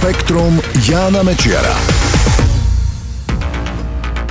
Spektrum 0.00 0.56
Jána 0.88 1.20
Mečiara. 1.20 1.76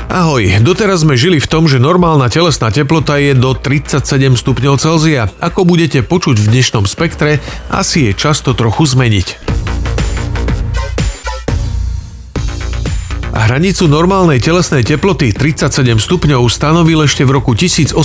Ahoj, 0.09 0.65
doteraz 0.65 1.05
sme 1.05 1.13
žili 1.13 1.37
v 1.37 1.45
tom, 1.45 1.69
že 1.69 1.77
normálna 1.77 2.25
telesná 2.25 2.73
teplota 2.73 3.21
je 3.21 3.37
do 3.37 3.53
37 3.53 4.01
stupňov 4.33 4.81
Celzia. 4.81 5.29
Ako 5.37 5.69
budete 5.69 6.01
počuť 6.01 6.41
v 6.41 6.57
dnešnom 6.57 6.89
spektre, 6.89 7.37
asi 7.69 8.09
je 8.09 8.17
často 8.17 8.57
trochu 8.57 8.89
zmeniť. 8.89 9.58
Hranicu 13.49 13.89
normálnej 13.89 14.37
telesnej 14.37 14.85
teploty 14.85 15.33
37 15.33 15.97
stupňov 15.97 16.45
stanovil 16.53 17.09
ešte 17.09 17.25
v 17.25 17.41
roku 17.41 17.57
1851 17.57 17.97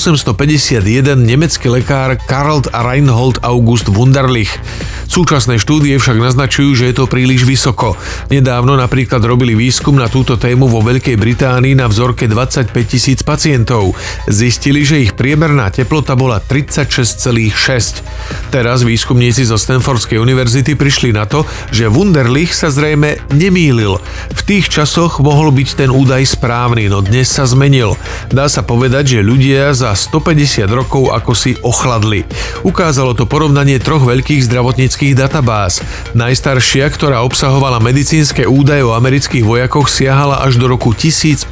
nemecký 1.21 1.69
lekár 1.69 2.17
Karl 2.17 2.65
Reinhold 2.73 3.45
August 3.45 3.93
Wunderlich. 3.93 4.49
Súčasné 5.05 5.61
štúdie 5.61 6.01
však 6.01 6.17
naznačujú, 6.17 6.73
že 6.73 6.89
je 6.89 6.97
to 6.97 7.05
príliš 7.05 7.45
vysoko. 7.45 7.93
Nedávno 8.33 8.73
napríklad 8.73 9.21
robili 9.21 9.53
výskum 9.53 10.01
na 10.01 10.09
túto 10.09 10.41
tému 10.41 10.65
vo 10.65 10.81
Veľkej 10.81 11.21
Británii 11.21 11.77
na 11.77 11.93
vzorke 11.93 12.25
25 12.25 12.73
tisíc 12.89 13.21
pacientov. 13.21 13.93
Zistili, 14.25 14.81
že 14.81 15.05
ich 15.05 15.13
priemerná 15.13 15.69
teplota 15.69 16.17
bola 16.17 16.41
36,6. 16.41 18.01
Teraz 18.49 18.81
výskumníci 18.81 19.45
zo 19.45 19.61
Stanfordskej 19.61 20.17
univerzity 20.17 20.73
prišli 20.73 21.13
na 21.13 21.29
to, 21.29 21.45
že 21.69 21.93
Wunderlich 21.93 22.57
sa 22.57 22.73
zrejme 22.73 23.21
nemýlil. 23.29 24.01
V 24.33 24.41
tých 24.49 24.73
časoch 24.73 25.21
mohol 25.21 25.34
byť 25.35 25.69
ten 25.83 25.91
údaj 25.91 26.39
správny, 26.39 26.87
no 26.87 27.03
dnes 27.03 27.27
sa 27.27 27.43
zmenil. 27.43 27.99
Dá 28.31 28.47
sa 28.47 28.63
povedať, 28.63 29.19
že 29.19 29.27
ľudia 29.27 29.75
za 29.75 29.91
150 29.91 30.71
rokov 30.71 31.11
ako 31.11 31.33
si 31.35 31.59
ochladli. 31.67 32.23
Ukázalo 32.63 33.19
to 33.19 33.27
porovnanie 33.27 33.83
troch 33.83 34.07
veľkých 34.07 34.47
zdravotníckých 34.47 35.19
databáz. 35.19 35.83
Najstaršia, 36.15 36.87
ktorá 36.87 37.27
obsahovala 37.27 37.83
medicínske 37.83 38.47
údaje 38.47 38.87
o 38.87 38.95
amerických 38.95 39.43
vojakoch, 39.43 39.91
siahala 39.91 40.47
až 40.47 40.63
do 40.63 40.71
roku 40.71 40.95
1862. 40.95 41.51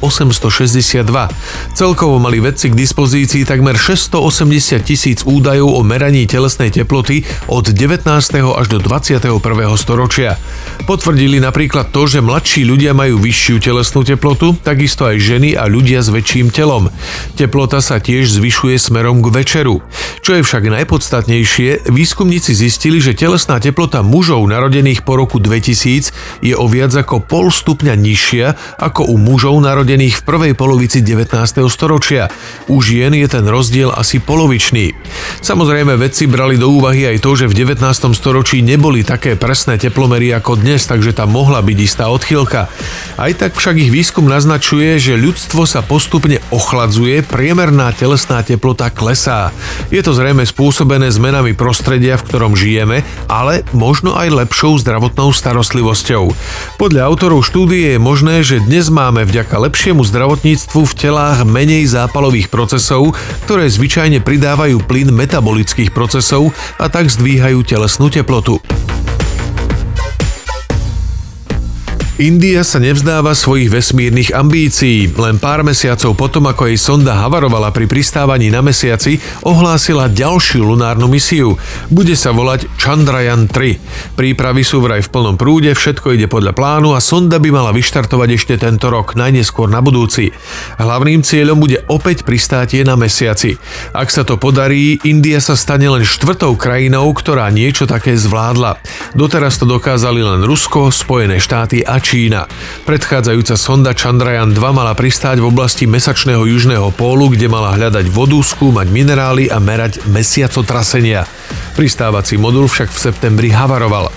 Celkovo 1.75 2.15
mali 2.23 2.39
vedci 2.39 2.71
k 2.71 2.79
dispozícii 2.79 3.43
takmer 3.43 3.75
680 3.75 4.79
tisíc 4.79 5.27
údajov 5.27 5.75
o 5.75 5.81
meraní 5.83 6.23
telesnej 6.23 6.71
teploty 6.71 7.27
od 7.51 7.67
19. 7.67 8.07
až 8.55 8.65
do 8.71 8.79
21. 8.79 9.27
storočia. 9.75 10.39
Potvrdili 10.87 11.43
napríklad 11.43 11.91
to, 11.91 12.07
že 12.07 12.23
mladší 12.23 12.63
ľudia 12.63 12.95
majú 12.95 13.19
vyššiu 13.19 13.57
telesnú 13.59 13.72
teplotu, 13.81 14.53
takisto 14.61 15.09
aj 15.09 15.17
ženy 15.17 15.57
a 15.57 15.65
ľudia 15.65 16.05
s 16.05 16.13
väčším 16.13 16.53
telom. 16.53 16.93
Teplota 17.33 17.81
sa 17.81 17.97
tiež 17.97 18.29
zvyšuje 18.29 18.77
smerom 18.77 19.25
k 19.25 19.33
večeru. 19.33 19.81
Čo 20.21 20.37
je 20.37 20.45
však 20.45 20.69
najpodstatnejšie, 20.69 21.89
výskumníci 21.89 22.53
zistili, 22.53 23.01
že 23.01 23.17
telesná 23.17 23.57
teplota 23.57 24.05
mužov 24.05 24.45
narodených 24.45 25.01
po 25.01 25.17
roku 25.17 25.41
2000 25.41 26.43
je 26.43 26.53
o 26.53 26.65
viac 26.69 26.93
ako 26.93 27.23
pol 27.23 27.49
stupňa 27.49 27.95
nižšia 27.97 28.77
ako 28.77 29.09
u 29.09 29.15
mužov 29.17 29.57
narodených 29.63 30.21
v 30.21 30.25
prvej 30.27 30.53
polovici 30.53 30.99
19. 31.01 31.33
storočia. 31.71 32.29
U 32.67 32.83
žien 32.83 33.15
je 33.15 33.25
ten 33.25 33.47
rozdiel 33.47 33.89
asi 33.89 34.19
polovičný. 34.19 34.93
Samozrejme 35.39 35.95
vedci 35.95 36.27
brali 36.27 36.59
do 36.59 36.69
úvahy 36.69 37.07
aj 37.07 37.23
to, 37.23 37.31
že 37.39 37.49
v 37.49 37.63
19. 37.63 37.83
storočí 38.11 38.59
neboli 38.59 39.01
také 39.01 39.39
presné 39.39 39.79
teplomery 39.79 40.35
ako 40.35 40.59
dnes, 40.59 40.83
takže 40.83 41.15
tam 41.15 41.31
mohla 41.31 41.63
byť 41.63 41.77
istá 41.79 42.11
odchýlka. 42.11 42.67
Aj 43.15 43.31
tak 43.37 43.55
však 43.63 43.79
ich 43.79 43.95
výskum 43.95 44.27
naznačuje, 44.27 44.99
že 44.99 45.15
ľudstvo 45.15 45.63
sa 45.63 45.79
postupne 45.79 46.43
ochladzuje, 46.51 47.23
priemerná 47.23 47.95
telesná 47.95 48.43
teplota 48.43 48.91
klesá. 48.91 49.55
Je 49.87 50.03
to 50.03 50.11
zrejme 50.11 50.43
spôsobené 50.43 51.07
zmenami 51.07 51.55
prostredia, 51.55 52.19
v 52.19 52.27
ktorom 52.27 52.59
žijeme, 52.59 53.07
ale 53.31 53.63
možno 53.71 54.19
aj 54.19 54.35
lepšou 54.43 54.83
zdravotnou 54.83 55.31
starostlivosťou. 55.31 56.35
Podľa 56.75 57.07
autorov 57.07 57.47
štúdie 57.47 57.95
je 57.95 58.03
možné, 58.03 58.43
že 58.43 58.59
dnes 58.59 58.91
máme 58.91 59.23
vďaka 59.23 59.55
lepšiemu 59.55 60.03
zdravotníctvu 60.11 60.83
v 60.83 60.97
telách 60.99 61.47
menej 61.47 61.87
zápalových 61.87 62.51
procesov, 62.51 63.15
ktoré 63.47 63.71
zvyčajne 63.71 64.19
pridávajú 64.19 64.83
plyn 64.83 65.07
metabolických 65.15 65.95
procesov 65.95 66.51
a 66.83 66.91
tak 66.91 67.07
zdvíhajú 67.07 67.63
telesnú 67.63 68.11
teplotu. 68.11 68.59
India 72.21 72.61
sa 72.61 72.77
nevzdáva 72.77 73.33
svojich 73.33 73.73
vesmírnych 73.73 74.37
ambícií. 74.37 75.09
Len 75.17 75.41
pár 75.41 75.65
mesiacov 75.65 76.13
potom, 76.13 76.45
ako 76.45 76.69
jej 76.69 76.77
sonda 76.77 77.17
havarovala 77.17 77.73
pri 77.73 77.89
pristávaní 77.89 78.53
na 78.53 78.61
mesiaci, 78.61 79.17
ohlásila 79.41 80.05
ďalšiu 80.13 80.61
lunárnu 80.61 81.09
misiu. 81.09 81.57
Bude 81.89 82.13
sa 82.13 82.29
volať 82.29 82.69
Chandrayaan 82.77 83.49
3. 83.49 84.13
Prípravy 84.13 84.61
sú 84.61 84.85
vraj 84.85 85.01
v 85.01 85.09
plnom 85.09 85.41
prúde, 85.41 85.73
všetko 85.73 86.13
ide 86.13 86.29
podľa 86.29 86.53
plánu 86.53 86.93
a 86.93 87.01
sonda 87.01 87.41
by 87.41 87.49
mala 87.49 87.73
vyštartovať 87.73 88.29
ešte 88.37 88.53
tento 88.61 88.93
rok, 88.93 89.17
najneskôr 89.17 89.65
na 89.65 89.81
budúci. 89.81 90.29
Hlavným 90.77 91.25
cieľom 91.25 91.57
bude 91.57 91.81
opäť 91.89 92.21
pristátie 92.29 92.85
na 92.85 92.93
mesiaci. 92.93 93.57
Ak 93.89 94.13
sa 94.13 94.21
to 94.21 94.37
podarí, 94.37 95.01
India 95.01 95.41
sa 95.41 95.57
stane 95.57 95.89
len 95.89 96.05
štvrtou 96.05 96.61
krajinou, 96.61 97.09
ktorá 97.09 97.49
niečo 97.49 97.89
také 97.89 98.13
zvládla. 98.13 98.77
Doteraz 99.13 99.61
to 99.61 99.69
dokázali 99.69 100.25
len 100.25 100.41
Rusko, 100.41 100.89
Spojené 100.89 101.37
štáty 101.37 101.85
a 101.85 102.01
Čína. 102.01 102.49
Predchádzajúca 102.89 103.53
sonda 103.53 103.93
Chandrayaan 103.93 104.57
2 104.57 104.73
mala 104.73 104.97
pristáť 104.97 105.37
v 105.37 105.53
oblasti 105.53 105.85
mesačného 105.85 106.41
južného 106.49 106.89
pólu, 106.97 107.29
kde 107.29 107.45
mala 107.45 107.77
hľadať 107.77 108.09
vodu, 108.09 108.41
skúmať 108.41 108.89
minerály 108.89 109.53
a 109.53 109.61
merať 109.61 110.01
mesiacotrasenia. 110.09 111.29
Pristávací 111.77 112.41
modul 112.41 112.65
však 112.65 112.89
v 112.89 113.01
septembri 113.05 113.49
havaroval. 113.53 114.09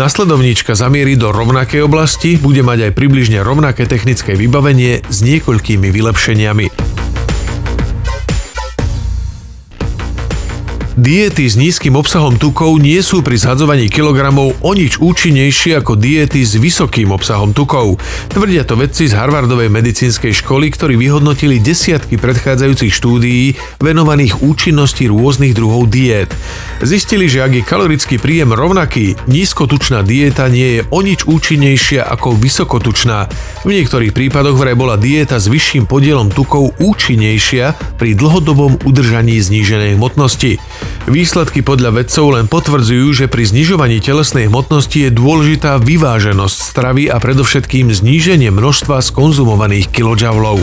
Nasledovníčka 0.00 0.72
zamierí 0.72 1.20
do 1.20 1.28
rovnakej 1.28 1.84
oblasti, 1.84 2.40
bude 2.40 2.64
mať 2.64 2.88
aj 2.88 2.92
približne 2.96 3.44
rovnaké 3.44 3.84
technické 3.84 4.32
vybavenie 4.32 5.04
s 5.12 5.20
niekoľkými 5.28 5.92
vylepšeniami. 5.92 6.87
Diety 10.98 11.46
s 11.46 11.54
nízkym 11.54 11.94
obsahom 11.94 12.42
tukov 12.42 12.74
nie 12.82 12.98
sú 13.06 13.22
pri 13.22 13.38
zhadzovaní 13.38 13.86
kilogramov 13.86 14.58
o 14.66 14.74
nič 14.74 14.98
účinnejšie 14.98 15.78
ako 15.78 15.94
diety 15.94 16.42
s 16.42 16.58
vysokým 16.58 17.14
obsahom 17.14 17.54
tukov. 17.54 18.02
Tvrdia 18.26 18.66
to 18.66 18.74
vedci 18.74 19.06
z 19.06 19.14
Harvardovej 19.14 19.70
medicínskej 19.70 20.34
školy, 20.42 20.74
ktorí 20.74 20.98
vyhodnotili 20.98 21.62
desiatky 21.62 22.18
predchádzajúcich 22.18 22.90
štúdií 22.90 23.54
venovaných 23.78 24.42
účinnosti 24.42 25.06
rôznych 25.06 25.54
druhov 25.54 25.86
diét. 25.86 26.34
Zistili, 26.82 27.30
že 27.30 27.46
ak 27.46 27.52
je 27.54 27.62
kalorický 27.62 28.18
príjem 28.18 28.50
rovnaký, 28.50 29.14
nízkotučná 29.30 30.02
dieta 30.02 30.50
nie 30.50 30.82
je 30.82 30.86
o 30.90 30.98
nič 30.98 31.30
účinnejšia 31.30 32.10
ako 32.10 32.34
vysokotučná. 32.34 33.30
V 33.62 33.70
niektorých 33.70 34.10
prípadoch 34.10 34.58
vraj 34.58 34.74
bola 34.74 34.98
dieta 34.98 35.38
s 35.38 35.46
vyšším 35.46 35.86
podielom 35.86 36.34
tukov 36.34 36.74
účinnejšia 36.82 37.94
pri 38.02 38.18
dlhodobom 38.18 38.82
udržaní 38.82 39.38
zníženej 39.38 39.94
hmotnosti. 39.94 40.58
Výsledky 41.08 41.64
podľa 41.64 42.04
vedcov 42.04 42.36
len 42.36 42.44
potvrdzujú, 42.52 43.16
že 43.16 43.32
pri 43.32 43.48
znižovaní 43.48 43.96
telesnej 44.04 44.52
hmotnosti 44.52 45.08
je 45.08 45.08
dôležitá 45.08 45.80
vyváženosť 45.80 46.58
stravy 46.60 47.08
a 47.08 47.16
predovšetkým 47.16 47.88
zníženie 47.88 48.52
množstva 48.52 49.00
skonzumovaných 49.00 49.88
kilojoulov. 49.88 50.60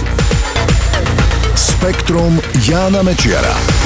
Spektrum 1.57 2.38
Jána 2.61 3.01
Mečiara. 3.01 3.84